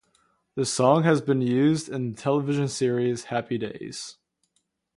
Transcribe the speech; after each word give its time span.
The 0.55 0.65
song 0.65 1.03
has 1.03 1.21
been 1.21 1.41
used 1.43 1.87
in 1.87 2.09
the 2.13 2.17
television 2.19 2.67
series 2.67 3.25
"Happy 3.25 3.59
Days". 3.59 4.17